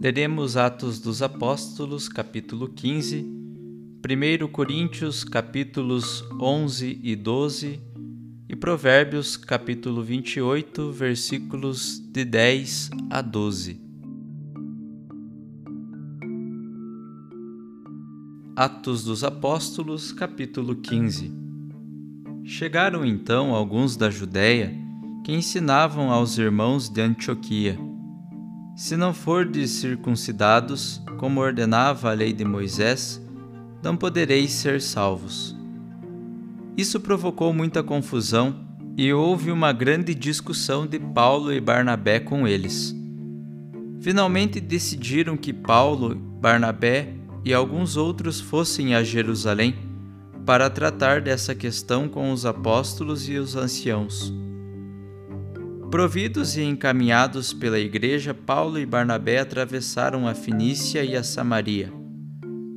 [0.00, 7.78] leremos Atos dos Apóstolos, capítulo 15, 1 Coríntios, capítulos 11 e 12
[8.48, 13.78] e Provérbios, capítulo 28, versículos de 10 a 12.
[18.56, 21.30] Atos dos Apóstolos, capítulo 15
[22.42, 24.74] Chegaram então alguns da Judéia
[25.24, 27.89] que ensinavam aos irmãos de Antioquia
[28.80, 33.20] se não fordes circuncidados, como ordenava a lei de Moisés,
[33.82, 35.54] não podereis ser salvos.
[36.78, 38.58] Isso provocou muita confusão
[38.96, 42.96] e houve uma grande discussão de Paulo e Barnabé com eles.
[44.00, 47.12] Finalmente decidiram que Paulo, Barnabé
[47.44, 49.74] e alguns outros fossem a Jerusalém
[50.46, 54.32] para tratar dessa questão com os apóstolos e os anciãos.
[55.90, 61.92] Providos e encaminhados pela igreja, Paulo e Barnabé atravessaram a Finícia e a Samaria.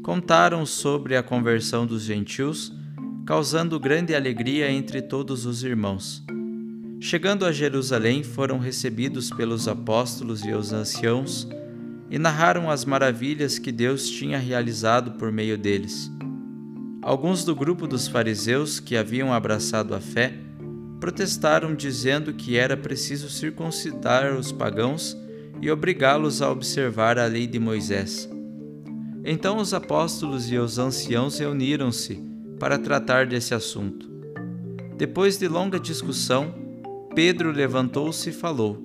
[0.02, 2.74] Contaram sobre a conversão dos gentios,
[3.24, 6.26] causando grande alegria entre todos os irmãos.
[7.00, 11.48] Chegando a Jerusalém, foram recebidos pelos apóstolos e os anciãos
[12.10, 16.12] e narraram as maravilhas que Deus tinha realizado por meio deles.
[17.00, 20.43] Alguns do grupo dos fariseus que haviam abraçado a fé
[21.04, 25.18] protestaram dizendo que era preciso circuncidar os pagãos
[25.62, 28.30] e obrigá-los a observar a lei de Moisés.
[29.26, 32.24] Então os apóstolos e os anciãos reuniram-se
[32.58, 34.10] para tratar desse assunto.
[34.96, 36.56] Depois de longa discussão,
[37.14, 38.82] Pedro levantou-se e falou: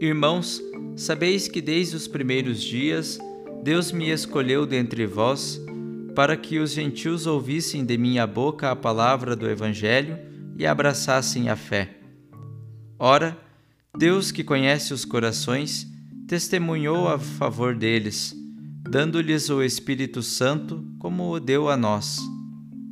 [0.00, 0.62] Irmãos,
[0.94, 3.18] sabeis que desde os primeiros dias
[3.64, 5.60] Deus me escolheu dentre vós
[6.14, 11.54] para que os gentios ouvissem de minha boca a palavra do Evangelho e abraçassem a
[11.54, 11.96] fé.
[12.98, 13.38] Ora,
[13.96, 15.86] Deus que conhece os corações,
[16.26, 18.34] testemunhou a favor deles,
[18.82, 22.18] dando-lhes o Espírito Santo como o deu a nós.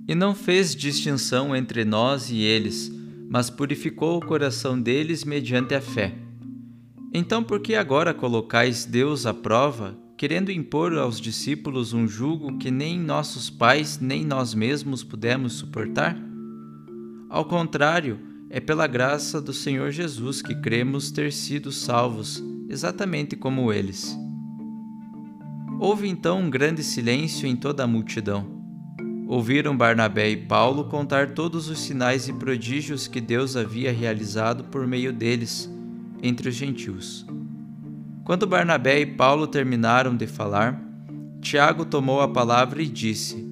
[0.08, 2.90] E não fez distinção entre nós e eles,
[3.28, 6.14] mas purificou o coração deles mediante a fé.
[7.12, 12.70] Então, por que agora colocais Deus à prova, querendo impor aos discípulos um jugo que
[12.70, 16.16] nem nossos pais nem nós mesmos pudemos suportar?
[17.28, 23.72] Ao contrário, é pela graça do Senhor Jesus que cremos ter sido salvos, exatamente como
[23.72, 24.16] eles.
[25.80, 28.54] Houve então um grande silêncio em toda a multidão.
[29.28, 34.86] ouviram Barnabé e Paulo contar todos os sinais e prodígios que Deus havia realizado por
[34.86, 35.68] meio deles
[36.22, 37.26] entre os gentios.
[38.24, 40.80] Quando Barnabé e Paulo terminaram de falar,
[41.40, 43.44] Tiago tomou a palavra e disse: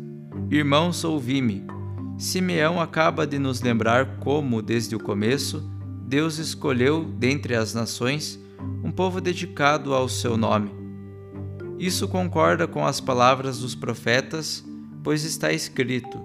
[0.48, 1.73] Irmãos, ouvi-me.
[2.18, 5.62] Simeão acaba de nos lembrar como, desde o começo,
[6.06, 8.38] Deus escolheu dentre as nações
[8.82, 10.70] um povo dedicado ao seu nome.
[11.78, 14.64] Isso concorda com as palavras dos profetas
[15.04, 16.18] pois está escrito: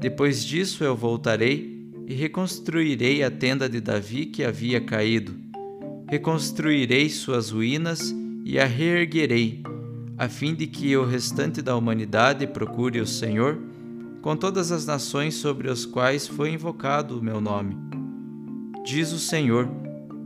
[0.00, 5.34] Depois disso eu voltarei e reconstruirei a tenda de Davi que havia caído.
[6.10, 8.14] Reconstruirei suas ruínas
[8.44, 9.62] e a reerguerei,
[10.18, 13.58] a fim de que o restante da humanidade procure o Senhor,
[14.24, 17.76] com todas as nações sobre as quais foi invocado o meu nome.
[18.82, 19.68] Diz o Senhor,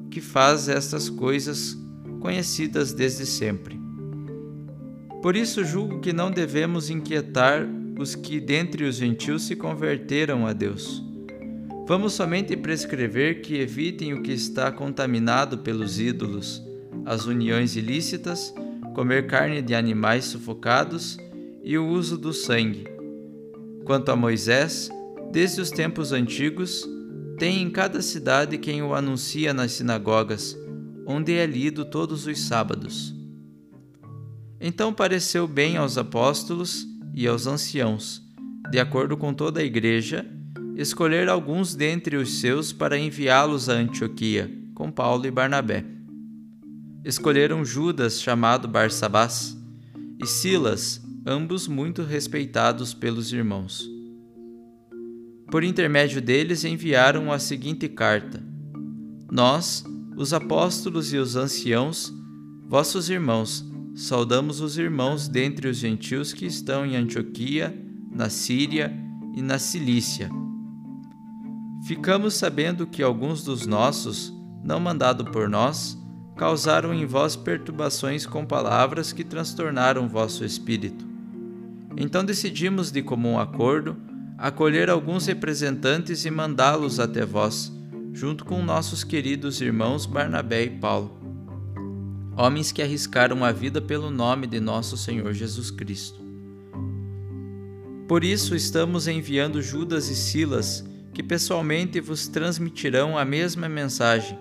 [0.09, 1.77] que faz estas coisas
[2.21, 3.77] conhecidas desde sempre.
[5.21, 7.67] Por isso julgo que não devemos inquietar
[7.99, 11.03] os que dentre os gentios se converteram a Deus.
[11.89, 16.63] Vamos somente prescrever que evitem o que está contaminado pelos ídolos,
[17.05, 18.55] as uniões ilícitas,
[18.95, 21.19] comer carne de animais sufocados
[21.65, 22.98] e o uso do sangue.
[23.89, 24.91] Quanto a Moisés,
[25.33, 26.87] desde os tempos antigos,
[27.39, 30.55] tem em cada cidade quem o anuncia nas sinagogas,
[31.07, 33.15] onde é lido todos os sábados.
[34.61, 38.23] Então pareceu bem aos apóstolos e aos anciãos,
[38.71, 40.27] de acordo com toda a igreja,
[40.77, 45.83] escolher alguns dentre os seus para enviá-los a Antioquia, com Paulo e Barnabé.
[47.03, 49.57] Escolheram Judas, chamado Barsabás,
[50.23, 53.87] e Silas, ambos muito respeitados pelos irmãos.
[55.51, 58.43] Por intermédio deles enviaram a seguinte carta:
[59.31, 59.85] Nós,
[60.17, 62.11] os apóstolos e os anciãos,
[62.67, 63.63] vossos irmãos,
[63.95, 67.77] saudamos os irmãos dentre os gentios que estão em Antioquia,
[68.11, 68.91] na Síria
[69.35, 70.31] e na Cilícia.
[71.87, 74.33] Ficamos sabendo que alguns dos nossos,
[74.65, 75.97] não mandado por nós,
[76.37, 81.08] causaram em vós perturbações com palavras que transtornaram vosso espírito.
[81.99, 83.97] Então decidimos de comum acordo
[84.39, 87.73] acolher alguns representantes e mandá-los até vós,
[88.13, 91.19] junto com nossos queridos irmãos Barnabé e Paulo
[92.39, 96.21] homens que arriscaram a vida pelo nome de nosso Senhor Jesus Cristo.
[98.07, 104.39] Por isso estamos enviando Judas e Silas, que pessoalmente vos transmitirão a mesma mensagem,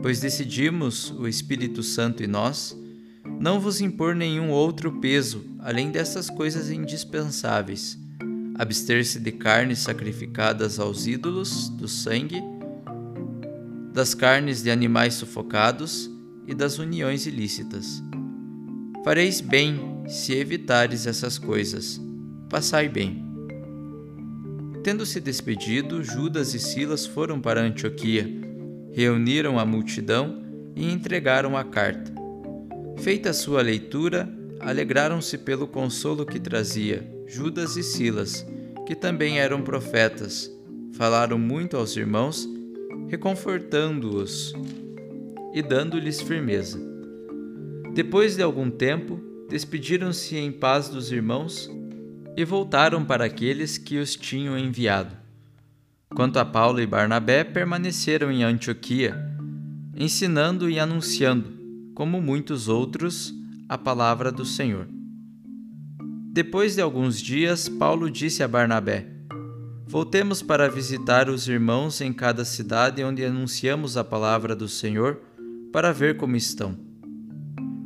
[0.00, 2.78] pois decidimos, o Espírito Santo e nós,
[3.40, 7.98] não vos impor nenhum outro peso além dessas coisas indispensáveis:
[8.54, 12.42] abster-se de carnes sacrificadas aos ídolos, do sangue,
[13.92, 16.10] das carnes de animais sufocados
[16.46, 18.02] e das uniões ilícitas.
[19.04, 22.00] Fareis bem se evitares essas coisas.
[22.50, 23.24] Passai bem.
[24.82, 28.28] Tendo-se despedido, Judas e Silas foram para Antioquia,
[28.92, 30.42] reuniram a multidão
[30.76, 32.23] e entregaram a carta.
[32.98, 34.28] Feita a sua leitura,
[34.60, 38.46] alegraram-se pelo consolo que trazia Judas e Silas,
[38.86, 40.50] que também eram profetas.
[40.92, 42.48] Falaram muito aos irmãos,
[43.08, 44.54] reconfortando-os
[45.52, 46.80] e dando-lhes firmeza.
[47.92, 51.70] Depois de algum tempo, despediram-se em paz dos irmãos
[52.36, 55.14] e voltaram para aqueles que os tinham enviado.
[56.14, 59.16] Quanto a Paulo e Barnabé, permaneceram em Antioquia,
[59.96, 61.63] ensinando e anunciando,
[61.94, 63.32] como muitos outros,
[63.68, 64.88] a palavra do Senhor.
[66.32, 69.06] Depois de alguns dias, Paulo disse a Barnabé:
[69.86, 75.20] Voltemos para visitar os irmãos em cada cidade onde anunciamos a palavra do Senhor
[75.72, 76.76] para ver como estão.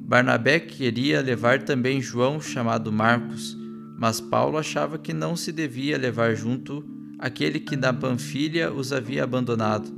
[0.07, 3.55] Barnabé queria levar também João, chamado Marcos,
[3.99, 6.83] mas Paulo achava que não se devia levar junto
[7.19, 9.93] aquele que na Panfilha os havia abandonado,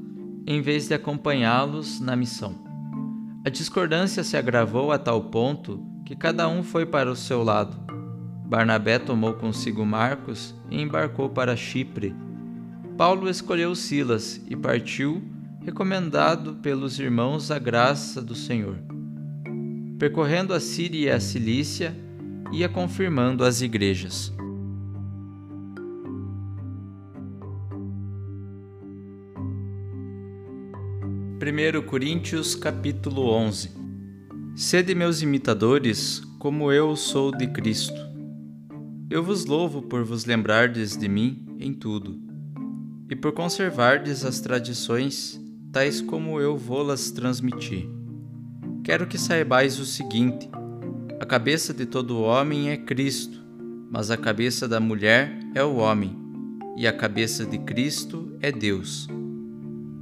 [0.47, 2.70] em vez de acompanhá-los na missão.
[3.43, 7.75] A discordância se agravou a tal ponto que cada um foi para o seu lado.
[8.45, 12.15] Barnabé tomou consigo Marcos e embarcou para Chipre.
[12.99, 15.23] Paulo escolheu Silas e partiu
[15.65, 18.77] recomendado pelos irmãos a graça do Senhor.
[19.99, 21.97] Percorrendo a Síria e a Cilícia,
[22.53, 24.33] ia confirmando as igrejas.
[31.41, 33.71] Primeiro Coríntios capítulo 11
[34.55, 37.99] Sede meus imitadores, como eu sou de Cristo.
[39.09, 42.21] Eu vos louvo por vos lembrardes de mim em tudo,
[43.09, 45.41] e por conservardes as tradições
[45.73, 47.89] tais como eu vou-las transmitir.
[48.85, 50.47] Quero que saibais o seguinte:
[51.19, 53.43] a cabeça de todo homem é Cristo,
[53.91, 56.15] mas a cabeça da mulher é o homem,
[56.77, 59.09] e a cabeça de Cristo é Deus.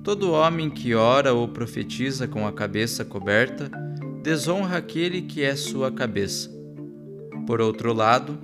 [0.08, 3.70] Todo homem que ora ou profetiza com a cabeça coberta
[4.22, 6.50] desonra aquele que é sua cabeça.
[7.46, 8.38] Por outro lado,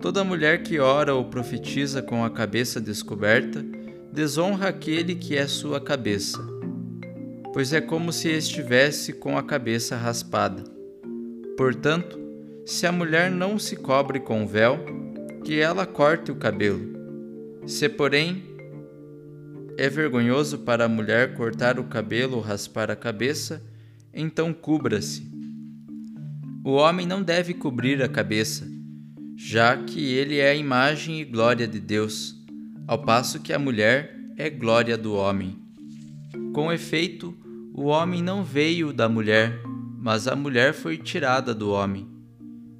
[0.00, 3.62] toda mulher que ora ou profetiza com a cabeça descoberta
[4.10, 6.42] desonra aquele que é sua cabeça,
[7.52, 10.64] pois é como se estivesse com a cabeça raspada.
[11.58, 12.18] Portanto,
[12.64, 14.80] se a mulher não se cobre com véu,
[15.44, 16.90] que ela corte o cabelo.
[17.66, 18.51] Se, porém,
[19.76, 23.62] é vergonhoso para a mulher cortar o cabelo ou raspar a cabeça,
[24.12, 25.30] então cubra-se.
[26.64, 28.68] O homem não deve cobrir a cabeça,
[29.36, 32.40] já que ele é a imagem e glória de Deus
[32.86, 35.58] ao passo que a mulher é glória do homem.
[36.52, 37.34] Com efeito,
[37.72, 39.60] o homem não veio da mulher,
[39.98, 42.06] mas a mulher foi tirada do homem.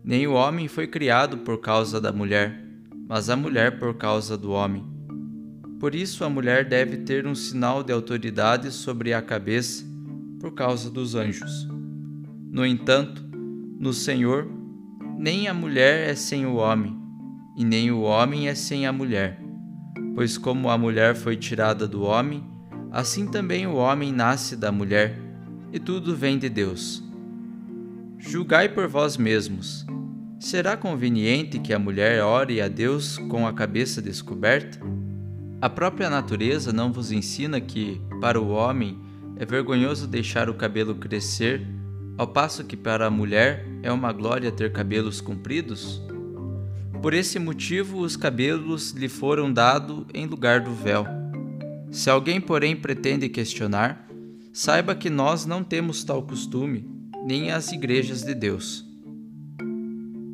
[0.04, 2.62] Nem o homem foi criado por causa da mulher,
[3.08, 4.91] mas a mulher por causa do homem.
[5.82, 9.84] Por isso a mulher deve ter um sinal de autoridade sobre a cabeça,
[10.38, 11.68] por causa dos anjos.
[12.50, 13.22] No entanto,
[13.78, 14.48] no Senhor,
[15.18, 16.96] nem a mulher é sem o homem,
[17.56, 19.42] e nem o homem é sem a mulher
[20.14, 22.44] Pois como a mulher foi tirada do homem,
[22.90, 25.18] assim também o homem nasce da mulher,
[25.72, 27.02] e tudo vem de Deus.
[28.18, 29.86] Julgai por vós mesmos.
[30.38, 34.78] Será conveniente que a mulher ore a Deus com a cabeça descoberta?
[35.62, 38.98] A própria natureza não vos ensina que, para o homem,
[39.36, 41.64] é vergonhoso deixar o cabelo crescer,
[42.18, 46.02] ao passo que para a mulher é uma glória ter cabelos compridos?
[47.00, 51.06] Por esse motivo, os cabelos lhe foram dados em lugar do véu.
[51.92, 54.08] Se alguém, porém, pretende questionar,
[54.52, 56.90] saiba que nós não temos tal costume,
[57.24, 58.84] nem as igrejas de Deus.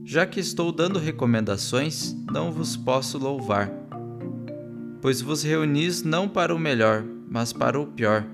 [0.07, 3.71] Já que estou dando recomendações, não vos posso louvar,
[5.01, 8.27] pois vos reunis não para o melhor, mas para o pior.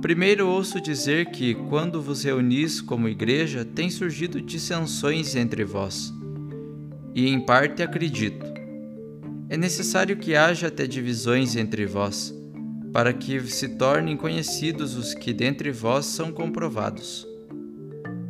[0.00, 6.12] Primeiro ouço dizer que, quando vos reunis como igreja, tem surgido dissensões entre vós
[7.14, 8.46] e em parte acredito.
[9.48, 12.34] É necessário que haja até divisões entre vós,
[12.92, 17.26] para que se tornem conhecidos os que dentre vós são comprovados.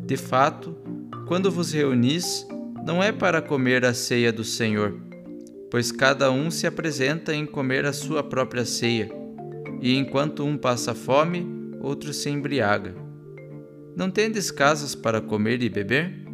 [0.07, 0.75] De fato,
[1.29, 2.47] quando vos reunis,
[2.87, 4.99] não é para comer a ceia do Senhor,
[5.71, 9.11] pois cada um se apresenta em comer a sua própria ceia,
[9.81, 11.47] e enquanto um passa fome,
[11.81, 12.95] outro se embriaga.
[13.97, 16.27] Não tendes casas para comer e beber?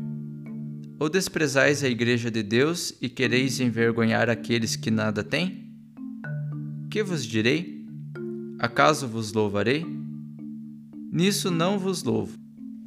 [0.98, 5.70] Ou desprezais a Igreja de Deus e quereis envergonhar aqueles que nada têm?
[6.90, 7.84] Que vos direi?
[8.58, 9.84] Acaso vos louvarei?
[11.12, 12.38] Nisso não vos louvo.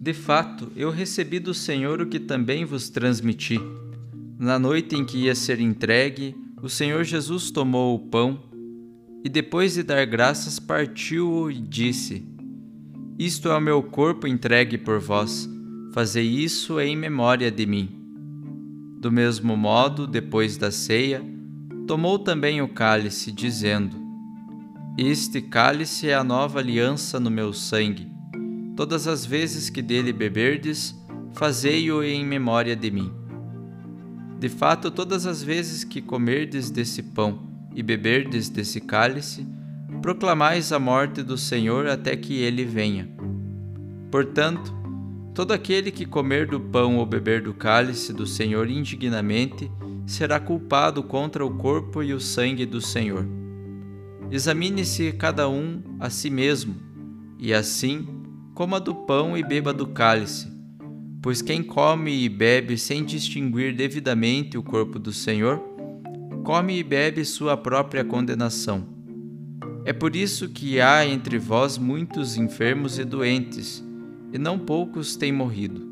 [0.01, 3.60] De fato, eu recebi do Senhor o que também vos transmiti.
[4.39, 8.39] Na noite em que ia ser entregue, o Senhor Jesus tomou o pão
[9.22, 12.25] e, depois de dar graças, partiu-o e disse:
[13.19, 15.50] Isto é o meu corpo entregue por vós.
[15.93, 17.89] Fazei isso em memória de mim.
[19.01, 21.22] Do mesmo modo, depois da ceia,
[21.86, 23.98] tomou também o cálice, dizendo:
[24.98, 28.10] Este cálice é a nova aliança no meu sangue.
[28.77, 30.96] Todas as vezes que dele beberdes,
[31.34, 33.19] fazei-o em memória de mim.
[34.39, 39.46] De fato, todas as vezes que comerdes desse pão e beberdes desse cálice,
[40.01, 43.10] proclamais a morte do Senhor até que ele venha.
[44.10, 44.79] Portanto,
[45.39, 49.72] Todo aquele que comer do pão ou beber do cálice do Senhor indignamente
[50.05, 53.25] será culpado contra o corpo e o sangue do Senhor.
[54.29, 56.75] Examine-se cada um a si mesmo,
[57.38, 58.05] e assim
[58.53, 60.51] coma do pão e beba do cálice.
[61.22, 65.62] Pois quem come e bebe sem distinguir devidamente o corpo do Senhor,
[66.46, 68.88] come e bebe sua própria condenação.
[69.84, 73.84] É por isso que há entre vós muitos enfermos e doentes
[74.32, 75.90] e não poucos têm morrido.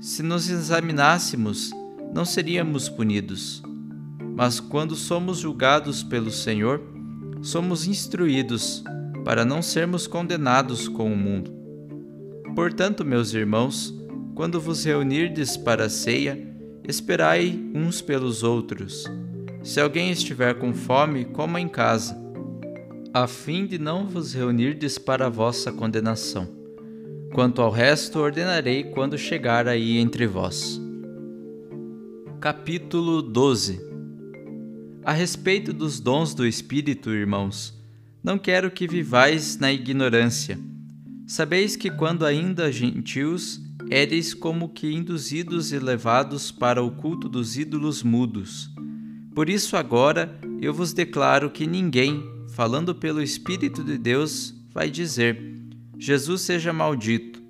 [0.00, 1.70] Se nos examinássemos,
[2.12, 3.62] não seríamos punidos.
[4.36, 6.80] Mas quando somos julgados pelo Senhor,
[7.42, 8.82] somos instruídos
[9.24, 11.52] para não sermos condenados com o mundo.
[12.54, 13.94] Portanto, meus irmãos,
[14.34, 16.38] quando vos reunirdes para a ceia,
[16.86, 19.04] esperai uns pelos outros.
[19.62, 22.16] Se alguém estiver com fome, coma em casa,
[23.12, 26.48] a fim de não vos reunirdes para a vossa condenação.
[27.34, 30.80] Quanto ao resto, ordenarei quando chegar aí entre vós.
[32.40, 33.80] Capítulo 12
[35.04, 37.78] A respeito dos dons do Espírito, irmãos,
[38.22, 40.58] não quero que vivais na ignorância.
[41.26, 47.58] Sabeis que quando ainda gentios, éreis como que induzidos e levados para o culto dos
[47.58, 48.70] ídolos mudos.
[49.34, 55.42] Por isso, agora eu vos declaro que ninguém, falando pelo Espírito de Deus, vai dizer:
[55.98, 57.42] Jesus seja maldito.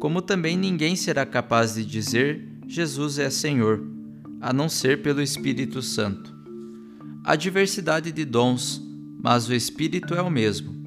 [0.00, 3.86] Como também ninguém será capaz de dizer: Jesus é Senhor,
[4.40, 6.34] a não ser pelo Espírito Santo.
[7.24, 8.82] Há diversidade de dons,
[9.22, 10.82] mas o Espírito é o mesmo.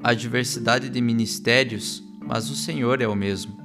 [0.00, 3.61] Há diversidade de ministérios, mas o Senhor é o mesmo.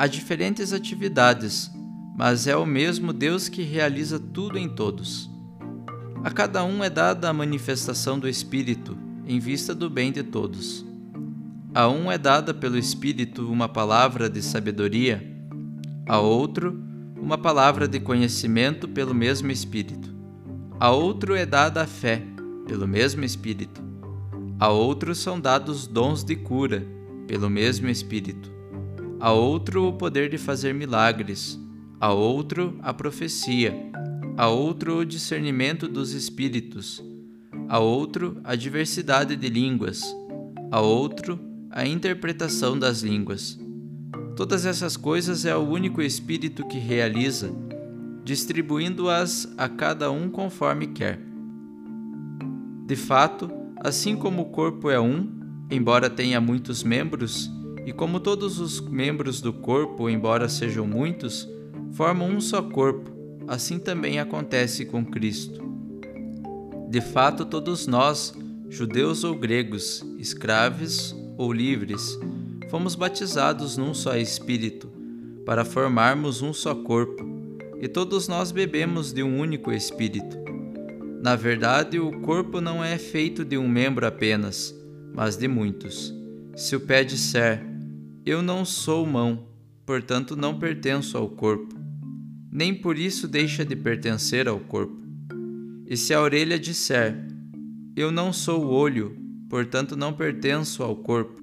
[0.00, 1.70] Há diferentes atividades,
[2.16, 5.28] mas é o mesmo Deus que realiza tudo em todos.
[6.24, 10.86] A cada um é dada a manifestação do Espírito, em vista do bem de todos.
[11.74, 15.22] A um é dada pelo Espírito uma palavra de sabedoria,
[16.08, 16.82] a outro,
[17.20, 20.14] uma palavra de conhecimento pelo mesmo Espírito.
[20.80, 22.22] A outro é dada a fé,
[22.66, 23.82] pelo mesmo Espírito.
[24.58, 26.86] A outro são dados dons de cura,
[27.26, 28.59] pelo mesmo Espírito.
[29.20, 31.58] A outro o poder de fazer milagres,
[32.00, 33.90] a outro a profecia
[34.40, 37.04] a outro o discernimento dos espíritos,
[37.68, 40.02] a outro a diversidade de línguas,
[40.70, 41.38] a outro
[41.70, 43.58] a interpretação das línguas.
[44.36, 47.52] Todas essas coisas é o único Espírito que realiza,
[48.24, 51.20] distribuindo-as a cada um conforme quer.
[52.86, 53.50] De fato,
[53.84, 55.28] assim como o corpo é um,
[55.70, 57.50] embora tenha muitos membros,
[57.90, 61.48] e como todos os membros do corpo, embora sejam muitos,
[61.90, 63.10] formam um só corpo,
[63.48, 65.60] assim também acontece com Cristo.
[66.88, 68.32] De fato, todos nós,
[68.68, 72.16] judeus ou gregos, escravos ou livres,
[72.68, 74.88] fomos batizados num só Espírito,
[75.44, 77.28] para formarmos um só corpo,
[77.80, 80.38] e todos nós bebemos de um único Espírito.
[81.20, 84.72] Na verdade, o corpo não é feito de um membro apenas,
[85.12, 86.14] mas de muitos.
[86.54, 87.68] Se o pé disser,
[88.30, 89.42] Eu não sou mão,
[89.84, 91.74] portanto não pertenço ao corpo,
[92.48, 95.02] nem por isso deixa de pertencer ao corpo.
[95.84, 97.26] E se a orelha disser:
[97.96, 99.16] Eu não sou o olho,
[99.48, 101.42] portanto não pertenço ao corpo,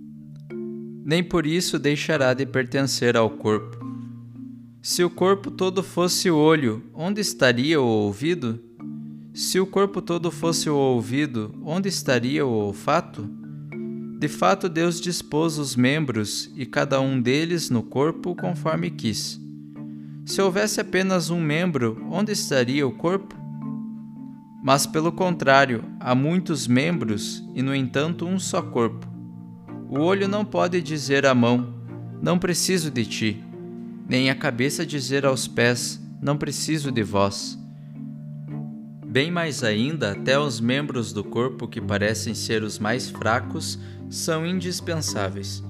[1.03, 3.85] nem por isso deixará de pertencer ao corpo.
[4.81, 8.63] Se o corpo todo fosse o olho, onde estaria o ouvido?
[9.33, 13.29] Se o corpo todo fosse o ouvido, onde estaria o olfato?
[14.17, 19.39] De fato, Deus dispôs os membros e cada um deles no corpo conforme quis.
[20.25, 23.35] Se houvesse apenas um membro, onde estaria o corpo?
[24.63, 29.07] Mas, pelo contrário, há muitos membros e, no entanto, um só corpo.
[29.87, 31.75] O olho não pode dizer à mão:
[32.19, 33.43] Não preciso de ti,
[34.09, 37.57] nem a cabeça dizer aos pés: Não preciso de vós.
[39.05, 44.45] Bem mais ainda, até os membros do corpo que parecem ser os mais fracos são
[44.45, 45.63] indispensáveis.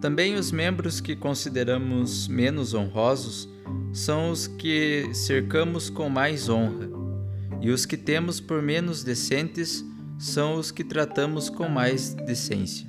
[0.00, 3.48] Também os membros que consideramos menos honrosos
[3.92, 6.88] são os que cercamos com mais honra,
[7.60, 9.84] e os que temos por menos decentes
[10.18, 12.86] são os que tratamos com mais decência.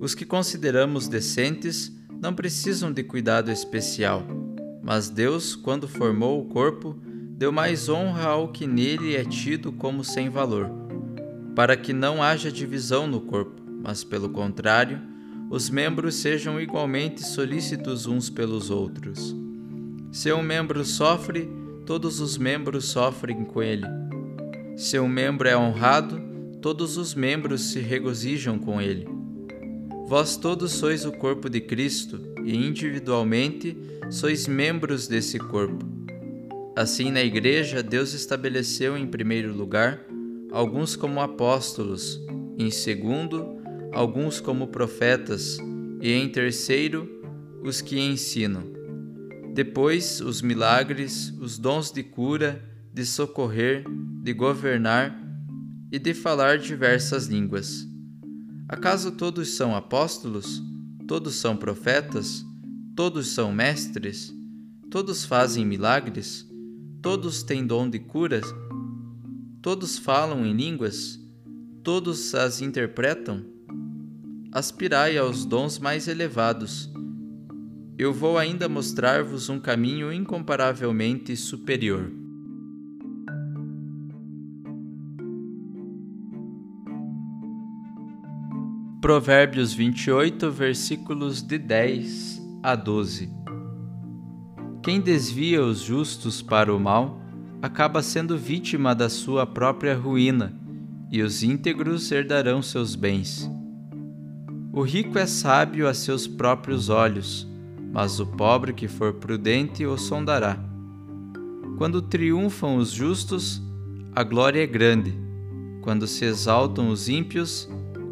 [0.00, 4.22] Os que consideramos decentes não precisam de cuidado especial,
[4.82, 6.96] mas Deus, quando formou o corpo,
[7.36, 10.70] deu mais honra ao que nele é tido como sem valor,
[11.56, 15.00] para que não haja divisão no corpo, mas, pelo contrário,
[15.50, 19.34] os membros sejam igualmente solícitos uns pelos outros.
[20.12, 21.48] Se um membro sofre,
[21.86, 23.86] todos os membros sofrem com ele.
[24.76, 26.20] Se um membro é honrado,
[26.60, 29.08] todos os membros se regozijam com ele.
[30.06, 33.74] Vós todos sois o corpo de Cristo e individualmente
[34.10, 35.86] sois membros desse corpo.
[36.76, 40.05] Assim, na Igreja, Deus estabeleceu em primeiro lugar
[40.56, 42.20] alguns como apóstolos,
[42.58, 43.58] em segundo,
[43.92, 45.58] alguns como profetas,
[46.00, 47.08] e em terceiro,
[47.62, 48.76] os que ensinam
[49.56, 53.86] depois, os milagres, os dons de cura, de socorrer,
[54.22, 55.18] de governar
[55.90, 57.88] e de falar diversas línguas.
[58.68, 60.62] Acaso todos são apóstolos?
[61.08, 62.44] Todos são profetas?
[62.94, 64.30] Todos são mestres?
[64.90, 66.46] Todos fazem milagres?
[67.00, 68.42] Todos têm dom de cura?
[69.66, 71.18] Todos falam em línguas?
[71.82, 73.44] Todos as interpretam?
[74.52, 76.88] Aspirai aos dons mais elevados
[77.98, 82.12] eu vou ainda mostrar-vos um caminho incomparavelmente superior.
[89.00, 93.30] Provérbios 28, versículos de 10 a 12.
[94.82, 97.25] Quem desvia os justos para o mal
[97.60, 100.54] acaba sendo vítima da sua própria ruína,
[101.10, 103.50] e os íntegros herdarão seus bens.
[104.72, 107.48] O rico é sábio a seus próprios olhos
[107.96, 110.58] mas o pobre que for prudente o sondará.
[111.78, 113.62] Quando triunfam os justos,
[114.14, 115.18] a glória é grande.
[115.80, 117.66] Quando se exaltam os ímpios,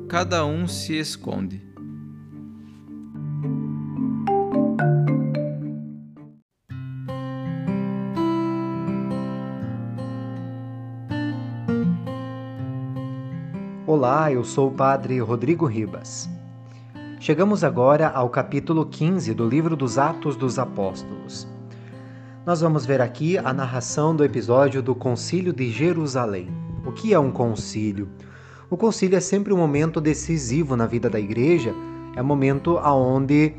[0.09, 1.61] cada um se esconde.
[13.87, 16.27] Olá, eu sou o Padre Rodrigo Ribas.
[17.21, 21.47] Chegamos agora ao capítulo 15 do livro dos Atos dos Apóstolos.
[22.47, 26.49] Nós vamos ver aqui a narração do episódio do Concílio de Jerusalém.
[26.87, 28.09] O que é um concílio?
[28.71, 31.75] O concílio é sempre um momento decisivo na vida da igreja,
[32.17, 33.53] é um momento onde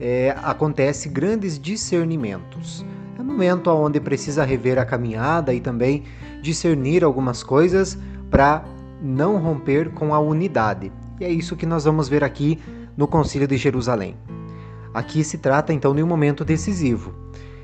[0.00, 2.84] é, acontece grandes discernimentos.
[3.16, 6.02] É um momento onde precisa rever a caminhada e também
[6.42, 7.96] discernir algumas coisas
[8.28, 8.64] para
[9.02, 10.92] não romper com a unidade.
[11.18, 12.58] E é isso que nós vamos ver aqui
[12.96, 14.16] no Concílio de Jerusalém.
[14.92, 17.14] Aqui se trata então de um momento decisivo.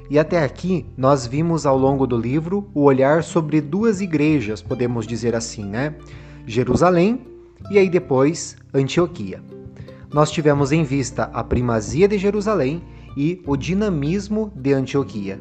[0.08, 5.06] E até aqui nós vimos ao longo do livro o olhar sobre duas igrejas, podemos
[5.06, 5.94] dizer assim, né?
[6.46, 7.26] Jerusalém
[7.70, 9.42] e aí depois Antioquia.
[10.12, 12.82] Nós tivemos em vista a primazia de Jerusalém
[13.16, 15.40] e o dinamismo de Antioquia.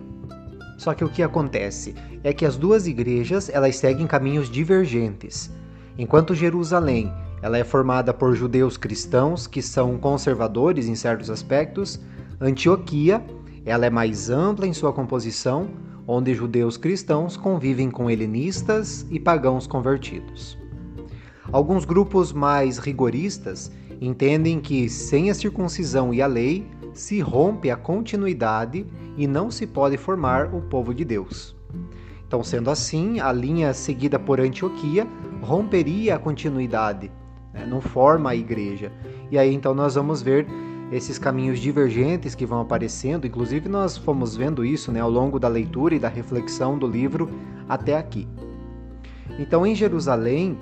[0.78, 5.52] Só que o que acontece é que as duas igrejas elas seguem caminhos divergentes.
[5.98, 12.00] Enquanto Jerusalém ela é formada por judeus cristãos que são conservadores em certos aspectos,
[12.40, 13.24] Antioquia
[13.66, 15.70] ela é mais ampla em sua composição,
[16.08, 20.58] onde judeus cristãos convivem com helenistas e pagãos convertidos.
[21.52, 27.76] Alguns grupos mais rigoristas entendem que sem a circuncisão e a lei se rompe a
[27.76, 28.86] continuidade
[29.18, 31.56] e não se pode formar o povo de Deus.
[32.28, 35.08] Então, sendo assim, a linha seguida por Antioquia
[35.42, 37.12] romperia a continuidade,
[37.54, 37.66] né?
[37.66, 38.92] não forma a igreja.
[39.32, 40.48] E aí então nós vamos ver
[40.92, 45.48] esses caminhos divergentes que vão aparecendo, inclusive nós fomos vendo isso né, ao longo da
[45.48, 47.30] leitura e da reflexão do livro
[47.68, 48.28] até aqui.
[49.38, 50.58] Então, em Jerusalém,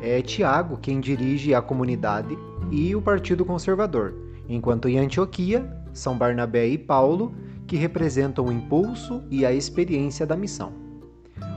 [0.00, 2.36] é Tiago quem dirige a comunidade
[2.70, 4.14] e o Partido Conservador,
[4.48, 7.34] enquanto em Antioquia são Barnabé e Paulo
[7.66, 10.87] que representam o impulso e a experiência da missão.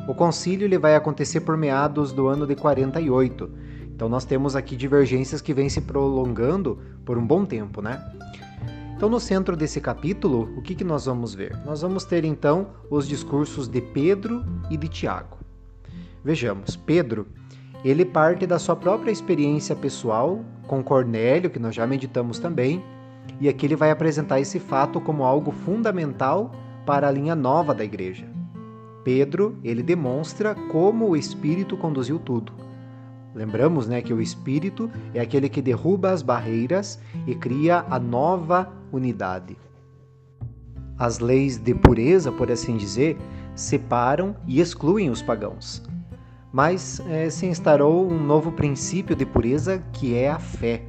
[0.07, 3.49] O concílio ele vai acontecer por meados do ano de 48,
[3.93, 8.03] então nós temos aqui divergências que vêm se prolongando por um bom tempo, né?
[8.95, 11.55] Então no centro desse capítulo, o que, que nós vamos ver?
[11.65, 15.37] Nós vamos ter então os discursos de Pedro e de Tiago.
[16.23, 17.27] Vejamos, Pedro,
[17.83, 22.83] ele parte da sua própria experiência pessoal com Cornélio, que nós já meditamos também,
[23.39, 26.51] e aqui ele vai apresentar esse fato como algo fundamental
[26.85, 28.40] para a linha nova da igreja.
[29.03, 32.53] Pedro, ele demonstra como o Espírito conduziu tudo.
[33.33, 38.71] Lembramos né, que o Espírito é aquele que derruba as barreiras e cria a nova
[38.91, 39.57] unidade.
[40.97, 43.17] As leis de pureza, por assim dizer,
[43.55, 45.81] separam e excluem os pagãos.
[46.51, 50.83] Mas é, se instaurou um novo princípio de pureza que é a fé,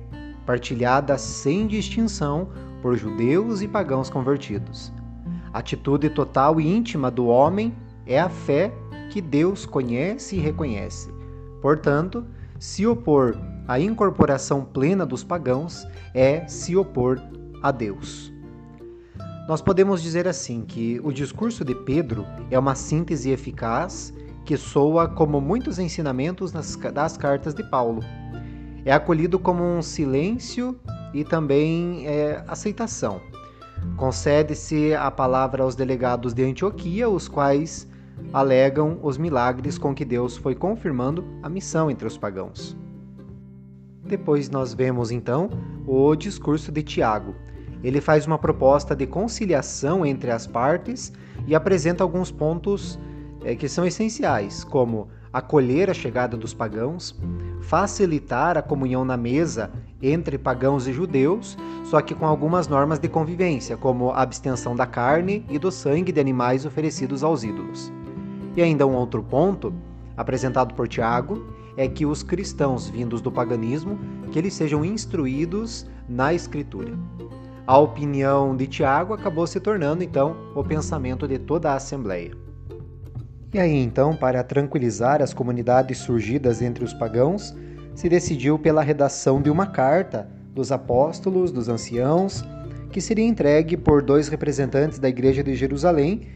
[0.44, 2.48] partilhada sem distinção
[2.82, 4.92] por judeus e pagãos convertidos.
[5.52, 7.72] Atitude total e íntima do homem
[8.06, 8.72] é a fé
[9.10, 11.12] que Deus conhece e reconhece
[11.62, 12.26] Portanto,
[12.58, 13.38] se opor
[13.68, 17.22] à incorporação plena dos pagãos é se opor
[17.62, 18.32] a Deus.
[19.48, 24.12] Nós podemos dizer assim que o discurso de Pedro é uma síntese eficaz
[24.44, 28.00] que soa como muitos ensinamentos das cartas de Paulo.
[28.84, 30.76] É acolhido como um silêncio
[31.14, 33.20] e também é, aceitação.
[33.96, 37.88] Concede-se a palavra aos delegados de Antioquia, os quais
[38.32, 42.76] alegam os milagres com que Deus foi confirmando a missão entre os pagãos.
[44.04, 45.50] Depois nós vemos então
[45.86, 47.34] o discurso de Tiago.
[47.82, 51.12] Ele faz uma proposta de conciliação entre as partes
[51.46, 52.98] e apresenta alguns pontos
[53.44, 57.18] é, que são essenciais, como acolher a chegada dos pagãos,
[57.60, 59.70] facilitar a comunhão na mesa
[60.00, 64.86] entre pagãos e judeus, só que com algumas normas de convivência, como a abstenção da
[64.86, 67.92] carne e do sangue de animais oferecidos aos ídolos.
[68.56, 69.72] E ainda um outro ponto,
[70.16, 73.98] apresentado por Tiago, é que os cristãos vindos do paganismo,
[74.30, 76.92] que eles sejam instruídos na escritura.
[77.66, 82.32] A opinião de Tiago acabou se tornando então o pensamento de toda a assembleia.
[83.54, 87.54] E aí então, para tranquilizar as comunidades surgidas entre os pagãos,
[87.94, 92.44] se decidiu pela redação de uma carta dos apóstolos, dos anciãos,
[92.90, 96.26] que seria entregue por dois representantes da igreja de Jerusalém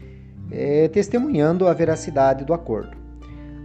[0.51, 2.97] é, testemunhando a veracidade do acordo.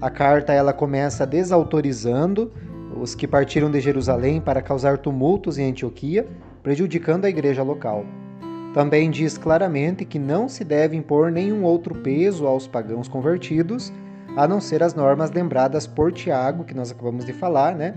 [0.01, 2.53] A carta ela começa desautorizando
[2.97, 6.27] os que partiram de Jerusalém para causar tumultos em Antioquia,
[6.63, 8.05] prejudicando a igreja local.
[8.75, 13.93] Também diz claramente que não se deve impor nenhum outro peso aos pagãos convertidos,
[14.37, 17.95] a não ser as normas lembradas por Tiago, que nós acabamos de falar, né?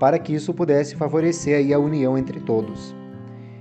[0.00, 2.94] Para que isso pudesse favorecer aí a união entre todos.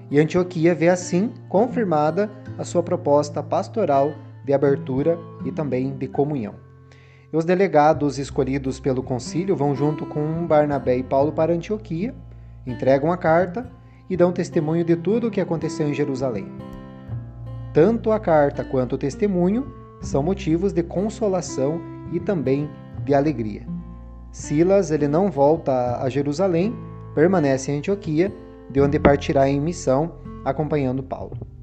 [0.09, 4.13] E Antioquia vê assim confirmada a sua proposta pastoral
[4.45, 6.53] de abertura e também de comunhão.
[7.33, 12.13] E os delegados escolhidos pelo concílio vão junto com Barnabé e Paulo para Antioquia,
[12.65, 13.69] entregam a carta
[14.09, 16.47] e dão testemunho de tudo o que aconteceu em Jerusalém.
[17.73, 19.65] Tanto a carta quanto o testemunho
[20.01, 21.81] são motivos de consolação
[22.13, 22.69] e também
[23.03, 23.67] de alegria.
[24.31, 26.75] Silas ele não volta a Jerusalém,
[27.13, 28.31] permanece em Antioquia,
[28.69, 31.54] de onde partirá em missão acompanhando Paulo.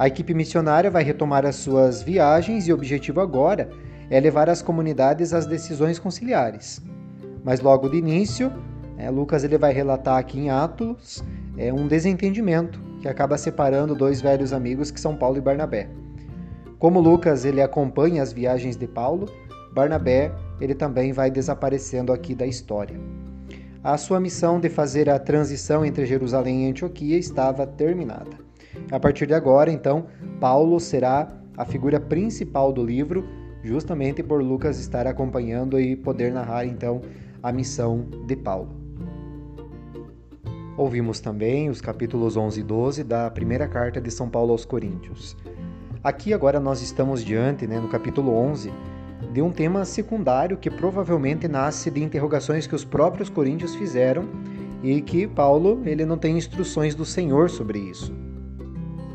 [0.00, 3.68] A equipe missionária vai retomar as suas viagens e o objetivo agora
[4.08, 6.80] é levar as comunidades às decisões conciliares.
[7.44, 8.50] Mas logo de início,
[8.96, 11.22] é, Lucas ele vai relatar aqui em Atos
[11.54, 15.90] é, um desentendimento que acaba separando dois velhos amigos que são Paulo e Barnabé.
[16.78, 19.30] Como Lucas ele acompanha as viagens de Paulo,
[19.74, 20.32] Barnabé
[20.62, 22.98] ele também vai desaparecendo aqui da história.
[23.84, 28.49] A sua missão de fazer a transição entre Jerusalém e Antioquia estava terminada.
[28.90, 30.06] A partir de agora, então,
[30.40, 33.24] Paulo será a figura principal do livro,
[33.62, 37.02] justamente por Lucas estar acompanhando e poder narrar então
[37.42, 38.80] a missão de Paulo.
[40.76, 45.36] Ouvimos também os capítulos 11 e 12 da primeira carta de São Paulo aos Coríntios.
[46.02, 48.72] Aqui agora nós estamos diante, né, no capítulo 11,
[49.32, 54.26] de um tema secundário que provavelmente nasce de interrogações que os próprios coríntios fizeram
[54.82, 58.29] e que Paulo ele não tem instruções do Senhor sobre isso.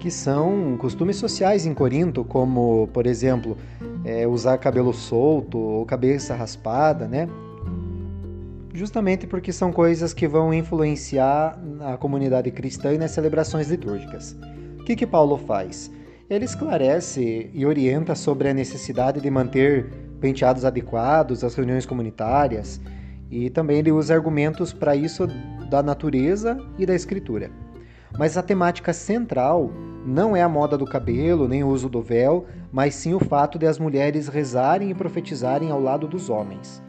[0.05, 3.57] Que são costumes sociais em Corinto, como, por exemplo,
[4.03, 7.27] é, usar cabelo solto ou cabeça raspada, né?
[8.71, 14.37] justamente porque são coisas que vão influenciar a comunidade cristã e nas celebrações litúrgicas.
[14.79, 15.89] O que, que Paulo faz?
[16.29, 19.87] Ele esclarece e orienta sobre a necessidade de manter
[20.21, 22.79] penteados adequados às reuniões comunitárias
[23.31, 25.25] e também ele usa argumentos para isso
[25.67, 27.49] da natureza e da escritura.
[28.19, 29.71] Mas a temática central
[30.05, 33.57] não é a moda do cabelo nem o uso do véu, mas sim o fato
[33.57, 36.83] de as mulheres rezarem e profetizarem ao lado dos homens.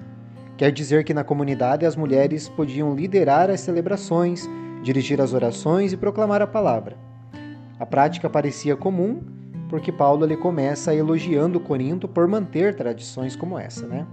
[0.56, 4.48] Quer dizer que na comunidade as mulheres podiam liderar as celebrações,
[4.82, 6.96] dirigir as orações e proclamar a palavra.
[7.78, 9.22] A prática parecia comum,
[9.68, 14.06] porque Paulo ele começa elogiando Corinto por manter tradições como essa, né?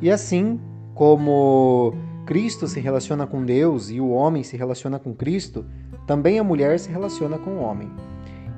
[0.00, 0.60] E assim
[0.94, 1.94] como
[2.26, 5.64] Cristo se relaciona com Deus e o homem se relaciona com Cristo,
[6.06, 7.90] também a mulher se relaciona com o homem.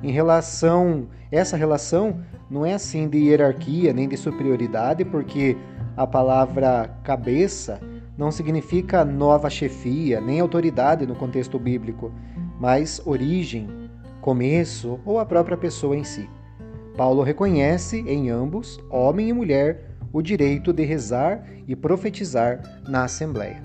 [0.05, 5.57] Em relação essa relação não é assim de hierarquia nem de superioridade, porque
[5.97, 7.81] a palavra cabeça
[8.15, 12.11] não significa nova chefia, nem autoridade no contexto bíblico,
[12.59, 13.89] mas origem,
[14.21, 16.29] começo ou a própria pessoa em si.
[16.95, 23.59] Paulo reconhece em ambos, homem e mulher, o direito de rezar e profetizar na Assembleia.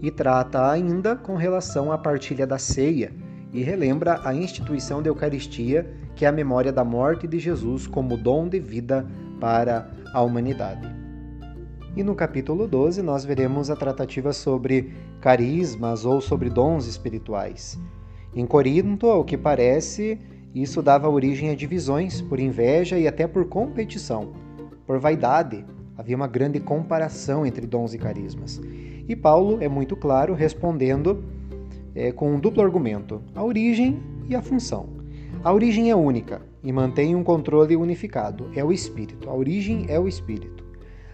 [0.00, 3.12] E trata ainda com relação à partilha da ceia
[3.54, 8.16] e relembra a instituição da Eucaristia, que é a memória da morte de Jesus como
[8.16, 9.06] dom de vida
[9.40, 10.92] para a humanidade.
[11.96, 17.80] E no capítulo 12 nós veremos a tratativa sobre carismas ou sobre dons espirituais.
[18.34, 20.18] Em Corinto, ao que parece,
[20.52, 24.32] isso dava origem a divisões por inveja e até por competição,
[24.84, 25.64] por vaidade.
[25.96, 28.60] Havia uma grande comparação entre dons e carismas.
[29.08, 31.22] E Paulo é muito claro respondendo
[31.94, 34.88] é, com um duplo argumento: a origem e a função.
[35.42, 39.28] A origem é única e mantém um controle unificado, é o espírito.
[39.28, 40.64] A origem é o espírito.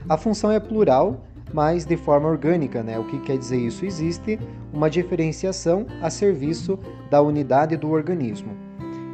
[0.09, 2.99] A função é plural, mas de forma orgânica, né?
[2.99, 3.85] O que quer dizer isso?
[3.85, 4.38] Existe
[4.73, 6.79] uma diferenciação a serviço
[7.11, 8.57] da unidade do organismo.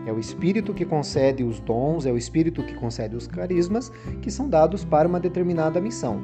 [0.07, 3.90] É o espírito que concede os dons, é o espírito que concede os carismas,
[4.22, 6.20] que são dados para uma determinada missão.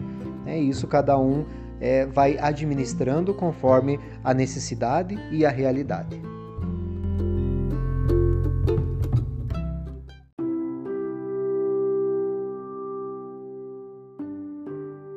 [0.47, 1.45] É isso cada um
[1.83, 6.23] é, vai administrando conforme a necessidade e a realidade.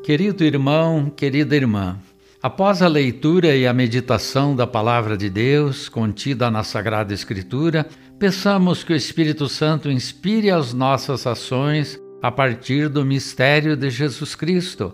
[0.04, 1.98] Querido irmão, querida irmã,
[2.42, 7.88] após a leitura e a meditação da Palavra de Deus contida na Sagrada Escritura,
[8.20, 14.36] peçamos que o Espírito Santo inspire as nossas ações a partir do mistério de Jesus
[14.36, 14.94] Cristo,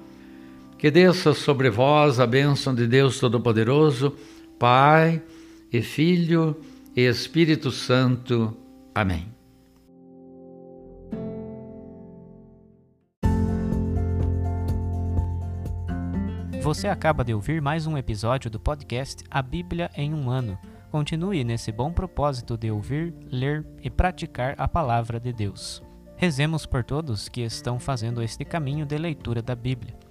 [0.81, 4.17] Que desça sobre vós a bênção de Deus Todo-Poderoso,
[4.57, 5.21] Pai
[5.71, 6.59] e Filho
[6.95, 8.57] e Espírito Santo.
[8.95, 9.27] Amém.
[16.63, 20.57] Você acaba de ouvir mais um episódio do podcast A Bíblia em um Ano
[20.89, 25.83] Continue nesse bom propósito de ouvir, ler e praticar a palavra de Deus.
[26.17, 30.10] Rezemos por todos que estão fazendo este caminho de leitura da Bíblia.